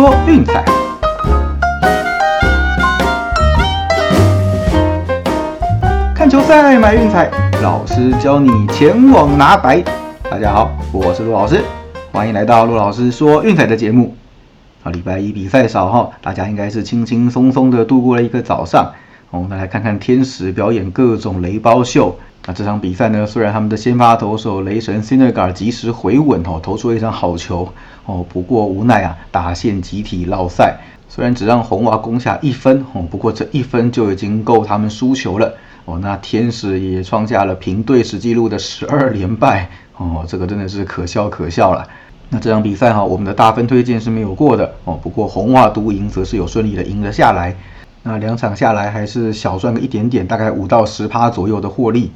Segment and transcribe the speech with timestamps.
[0.00, 0.64] 说运彩，
[6.14, 7.30] 看球赛买运彩，
[7.62, 9.84] 老师教你前往拿白。
[10.30, 11.62] 大家好，我是陆老师，
[12.12, 14.16] 欢迎来到陆老师说运彩的节目。
[14.84, 18.94] 啊，礼拜一比赛少哈，大家应该是轻轻松松的度过了一个早上。
[19.30, 22.16] 我们来看看天使表演各种雷包秀。
[22.46, 27.72] 那这场比赛呢，虽然他们的先发投手雷神 s i n e g a r 及时回稳哦，投出了一场好球
[28.06, 30.78] 哦，不过无奈啊，打线集体落赛。
[31.08, 35.52] 虽然只让红娃攻下一分哦，不过这一分就已经够他们输球了
[35.84, 35.98] 哦。
[36.00, 41.86] 那天使也创下了平队史纪录的十二连败哦，这个真的是可笑可笑了。
[42.30, 47.54] 那这场比赛哈，我们的大分推荐是没有过的哦，不过红袜独赢则是有顺利的赢了下来。
[48.02, 52.10] 那两场下来还是小赚个一点点，大概五到十趴左右的获利。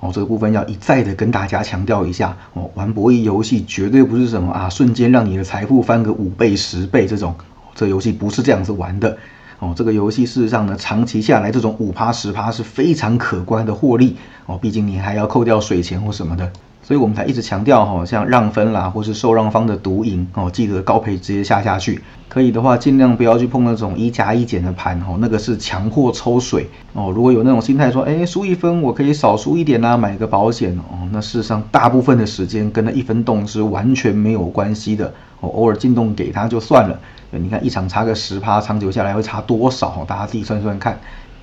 [0.00, 7.34] 哦，这个部分要一再的跟大家强调一下哦，玩博弈游戏绝对不是什么啊，瞬间让你的财富翻个五倍、十倍这种，
[7.74, 9.18] 这游戏不是这样子玩的
[9.58, 9.74] 哦。
[9.76, 14.16] 这个游戏事实上呢，长期下来这种五趴、十趴是非常可观的获利
[14.46, 16.50] 哦，毕竟你还要扣掉水钱或什么的。
[16.90, 22.02] 所以我们才一直强调哈，像让分啦，或是受让方的独赢哦，记得高赔直接下下去。
[22.28, 27.12] 可以的话，尽量不要去碰那种一加一减的盘哦，那个是强迫抽水哦。
[27.14, 35.48] 如果有那种心态说，哎，输一分我可以少输一点啦，买个保险哦，那事实上大部分的时间跟那一分动是完全没有关系的哦。
[35.48, 36.98] 偶尔进动给他就算了，
[37.30, 40.04] 你看一场差个十趴，长久下来会差多少？
[40.08, 40.98] 大家自己算算看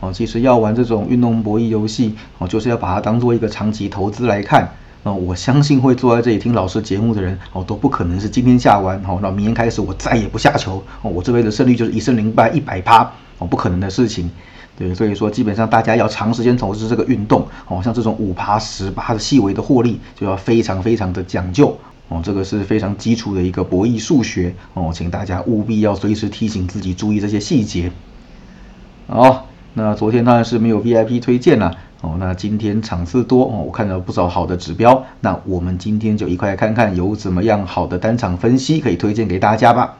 [0.00, 0.12] 哦。
[0.12, 4.68] 其实要玩这种运动博弈游戏哦，就是要把它当做一个长期投资来看。
[5.02, 14.30] 那我相信会坐在这里听老师节目的人哦，都不可能是今天下完哦，那明天开始我再也不下球哦，我这辈子胜率就是一胜零败一百趴哦，不可能的事情。
[14.76, 21.78] 对，所以说基本上大家要长时间投资这个运动哦，像这种五趴十趴的细微的获利，就要非常非常的讲究
[22.08, 27.90] 哦，这个是非常基础的一个博弈数学哦，请大家务必要随时提醒自己注意这些细节。
[29.06, 31.74] 好，那昨天当然是没有 VIP 推荐了。
[32.02, 35.04] 哦，那今天场次多哦，我看到不少好的指标。
[35.20, 39.98] 那我们今天就一块看看有怎么样好的单场分析可以推荐给大家吧。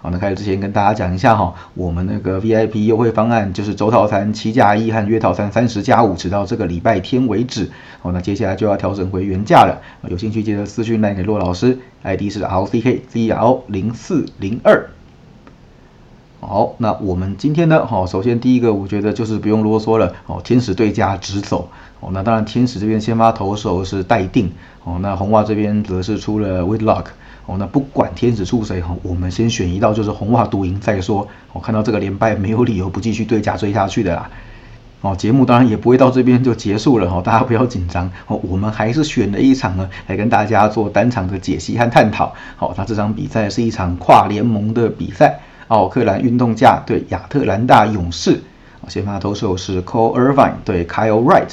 [0.00, 7.70] 好，那开始之前跟大家讲一下哈，我们那个 VIP 优惠方案就是周套餐七加一和月套餐三十加五，直到这个礼拜天为止。
[8.00, 9.80] 好，那接下来就要调整回原价了。
[10.08, 14.88] 有兴趣记得私讯来给骆老师，ID 是 LCKZL 零四零二。
[16.40, 17.84] 好，那我们今天呢？
[17.84, 20.14] 好，首先第一个，我觉得就是不用啰嗦了。
[20.26, 21.68] 哦，天使对家直走。
[21.98, 24.52] 哦，那当然，天使这边先发投手是待定。
[24.84, 27.06] 哦，那红袜这边则是出了 Whitlock。
[27.46, 31.26] 哦，那不管天使出谁，哈，我们先选一道就是红袜独赢再说。
[31.52, 34.30] 我看到这个连败，没有理由不继续对家追下去的啦。
[35.00, 37.10] 哦，节目当然也不会到这边就结束了。
[37.10, 38.08] 哈，大家不要紧张。
[38.28, 42.32] 哦，我们还是选了一场呢，来跟大家做单场的解析和探讨。
[42.56, 45.40] 好，那这场比赛是一场跨联盟的比赛。
[45.68, 48.40] 奥克兰运动家对亚特兰大勇士，
[48.88, 51.50] 先发投手是 Cole Irvine 对 Kyle Wright。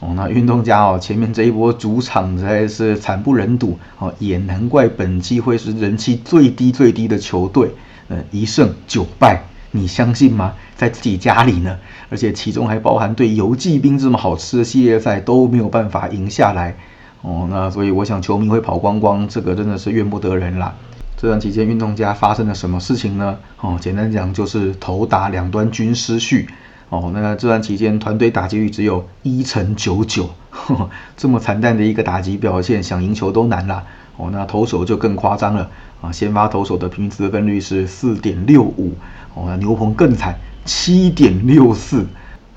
[0.00, 7.70] 哦，那运动家哦，前面这一波主场实在是惨不忍睹哦，也难怪本季会是人气最低最低的球队。
[8.06, 10.54] 呃，一胜九败，你相信吗？
[10.76, 11.76] 在自己家里呢，
[12.08, 16.76] 而且其中还包含对游击兵这么好吃的系列赛都没有办法赢下来。
[17.22, 20.74] 哦，那所以我想球迷会跑光光，这个真的是怨不得人啦。
[21.20, 23.36] 这段期间，运动家发生了什么事情呢？
[23.60, 26.48] 哦，简单讲就是头打两端均失序。
[26.90, 30.30] 哦，那这段期间团队打击率只有一成九九，
[31.18, 33.82] 这么惨淡的一个打击表现，想赢球都难啦。
[34.16, 35.68] 哦，那投手就更夸张了
[36.00, 38.94] 啊，先发投手的平均得分率是四点六五。
[39.34, 42.06] 哦，那牛棚更惨，七点六四。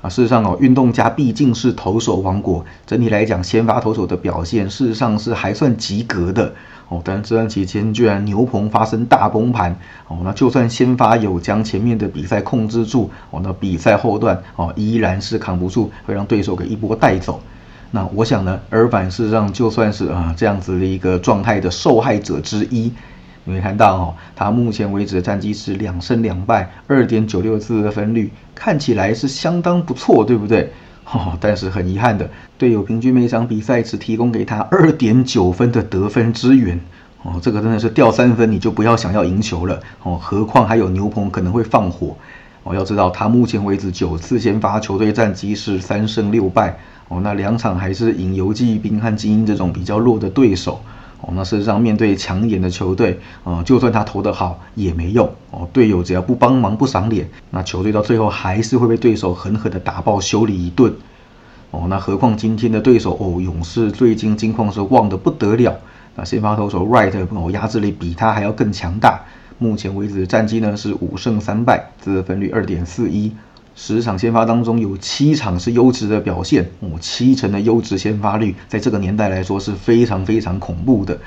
[0.02, 6.52] 啊，事实上哦，运动家毕竟是投手王国，整体来讲，先发投手的表现事实上是还算及格的。
[6.88, 9.74] 哦，但是这段期间居然牛棚发生大崩盘，
[10.08, 17.40] 哦，那就算先发有将前面的比赛控制住，哦，那比赛后段哦依然是扛不住，会让对手给一波带走。
[17.92, 22.92] 那我想呢，尔反事实上就算是啊这样子的一个状态的受害者之一。
[23.44, 30.70] 你会看到哦，他目前为止的战绩是两胜两败，二点九六次的分率，看起来是相当不错，对不对？
[31.10, 36.78] 哦，但是很遗憾的，队友平均每场比赛只提供给他二点九分的得分支援。
[37.24, 39.80] 哦，这个真的是掉三分你就不要想要赢球了。
[40.04, 42.16] 哦，何况还有牛棚可能会放火。
[42.62, 46.78] 哦，要知道他目前为止九次先发，球队战绩是三胜六败。
[47.08, 50.80] 哦，那两场还是赢游击兵和精英这种比较弱的对手。
[51.22, 55.30] 哦，那事实上面对抢眼的球队，呃，就算他投得好也没用。
[55.52, 60.92] 哦，队友只要不帮忙不赏脸，那球队到最后还是会被对手狠狠的打爆修理一顿。
[61.70, 65.74] 哦，那何况今天的对手哦，勇士最近近况是旺的不得了。
[66.16, 69.20] 那先发投手 Right 哦，压制力比他还要更强大。
[69.58, 73.32] 目前为止战绩呢是五胜三败，自得分率二点四一。
[73.74, 81.18] 十场先发当中有七场是优质的表现，哦，七成的优质先发率，在这个年代来说是非常非常恐怖的。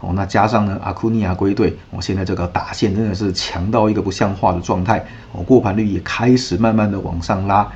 [0.00, 5.02] 哦，那加上呢，阿库尼亚归队，哦，现在这个打线真的是强到一个不像话的状态，
[5.32, 7.66] 哦，过盘率也开始慢慢的往上拉。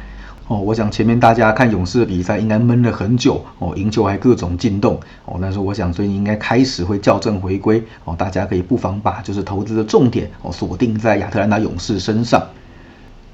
[0.47, 12.43] 哦，我想前面大家看勇士的比赛应该闷了很久，哦，赢球还各种进洞，哦，但是我想最近应该开始会校正回归，哦，大家可以不妨把就是投资的重点，哦，锁定在亚特兰大勇士身上。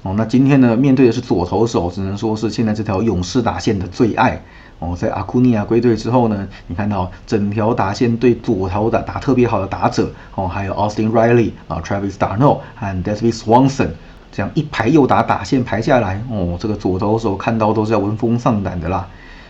[0.05, 4.39] 哦，那今天呢，面对的是左投手，只能说是现在这条勇士打线的最爱。
[4.77, 13.87] 哦，在阿库尼亚归队之后呢，你看到整条打线对左投打打特别好的打者，哦，还有 Austin Riley 啊，Travis Darno 和 Desmond Swanson，
[14.31, 19.07] 这样一排右打打线排下来，哦，这个左投手看到都是要闻风丧胆的啦。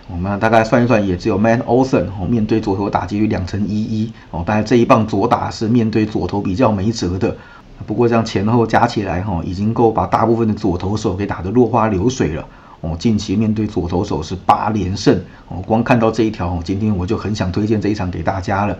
[0.07, 7.35] 我们大概算一算，也只有 Matt Olson 哦，面对左投打击率两成一一，哦，当然这一棒左打是面对左投比较没辙的。
[7.85, 12.47] 不过这样前后加起来哈，已经够把大部分的左投手给打得落花流水了
[12.81, 12.95] 哦。
[12.97, 18.79] 近期面对左投手是八连胜哦，光看到这一条，今天我就很想推荐这一场给大家了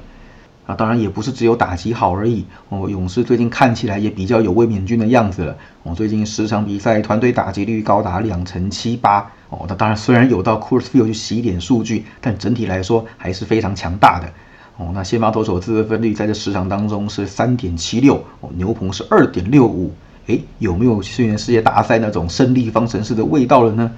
[0.65, 0.74] 啊。
[0.74, 5.94] 当然也不是只有打击好而已哦，勇士最近看起来也比较有卫冕军的样子了哦。
[5.94, 9.65] 最近十场比赛团队打击率高达两成七八哦。
[9.68, 14.31] 那当然虽然有到 Coors Field 去洗点数据，但整体来说还是非常强大的。
[14.77, 19.94] 哦，那先发投手自得分率在这十场当中是三点七六，哦，牛棚是二点六五，
[20.27, 23.92] 诶，有没有去年世界大赛那种胜利方程式的味道了呢？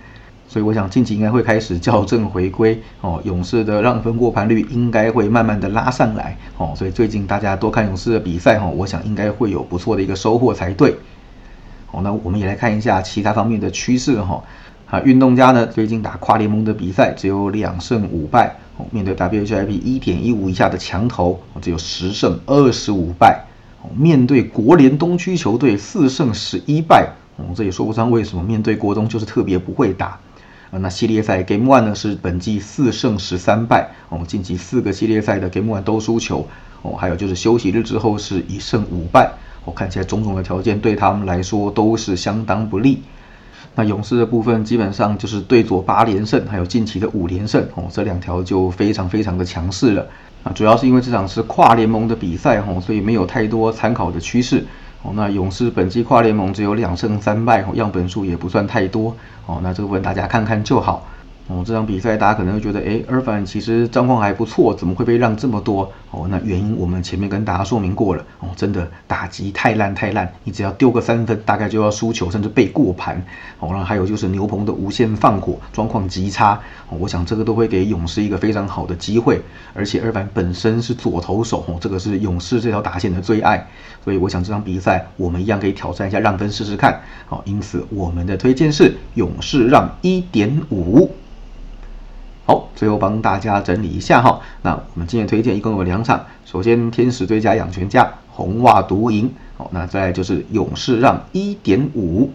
[0.48, 10.96] 所以我想近期应该会开始校正回归，哦，勇士的让分过盘率应该会慢慢的拉上来，哦，所以最近大家多看勇士的比赛，哈，我想应该会有不错的一个收获才对。
[11.88, 14.44] 好，那我们也来看一下其他方面的趋势，哈。
[14.86, 18.56] 啊，运动家呢最近打跨联盟的比赛只有两胜五败，
[18.92, 23.46] 面对 WHIP 一点一五以下的强投，只有十胜二十五败，
[23.82, 30.20] 哦，面对国联东区球队四胜十一败，哦，这也说不上为什么面对国东就是特别不会打，
[30.72, 36.48] 啊，那系列赛 Game One 呢是本季四胜十三败，哦，晋级四个系列赛的 Game One 都输球，
[36.82, 39.32] 哦，还有就是休息日之后是一胜五败，
[39.66, 43.02] 我看起来种种的条件对他们来说都是相当不利。
[43.78, 50.04] 那勇士的部分基本上就是对左八连胜，还有近期的五连胜哦，这两条就非常非常的强势了
[50.44, 50.52] 啊。
[50.52, 54.66] 主要是因为这场是跨联盟的比赛哦，所以没有太多参考的趋势
[55.04, 55.12] 哦。
[55.14, 59.16] 那勇士本季跨联盟只有两胜三败哦，样本数也不算太多
[59.46, 59.60] 哦。
[59.62, 61.06] 那这个部分大家看看就好。
[61.50, 65.90] 哦，这场比赛大家可能会觉得，哎，尔凡其实状况还不错，怎么会被让这么多？
[66.12, 68.26] 哦，那原因我们前面跟大家说明过了。
[68.42, 73.16] 哦，真的打击太烂太烂，你只要丢个三分，大概就要输球，甚至被过盘。
[73.60, 76.60] 哦，然后还有就是牛棚的无限放火，状况极差。
[76.90, 79.42] 哦，我想这个都会给勇士一个非常好的机会。
[79.74, 83.66] 而且尔凡本身是左投手，哦，这个是勇士这条打线的最爱。
[84.04, 87.00] 所以我想这场比赛我们一样可以挑战一下让分试试看。
[87.26, 91.10] 好，因此我们的推荐是勇士让一点五。
[92.48, 94.40] 好，最后帮大家整理一下哈。
[94.62, 102.32] 那我们今天推荐一共有两场，首先天使最佳养全家红袜独赢，好，那再就是勇士让一点五，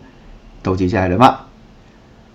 [0.63, 1.39] 都记下来了吗？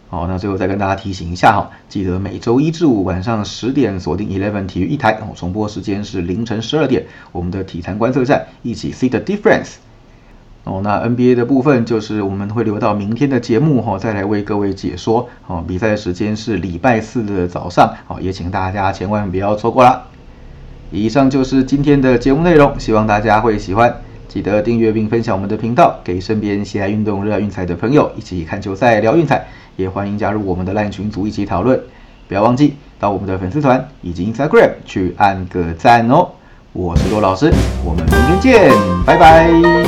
[0.10, 9.76] 好，那最后再跟大家提醒一下哈，记得每周一至五晚上十点锁定 Eleven 体育一台，重播时间是凌晨十二点，我们的体坛观测站一起 see the difference。
[10.68, 15.30] 哦，那 NBA 的部分就是我们会留到明天的节目哈，再来为各位解说。
[15.48, 20.04] 哦，比赛的时间是礼拜四的早上，好，也请大家千万不要错过了。
[20.92, 24.02] 以上就是今天的节目内容，希望大家会喜欢。
[24.28, 29.48] 记得订阅并分享我们的频道，给身边喜爱运动、热爱运彩的朋友一起看球赛、聊运彩。
[29.78, 31.80] 也欢迎加入我们的烂群组一起讨论。
[32.28, 36.28] 不要忘记到我们的粉丝团以及 Instagram 去按个赞哦。
[36.74, 37.52] 我是罗老师，
[37.86, 38.72] 我们明天见，
[39.06, 39.87] 拜拜。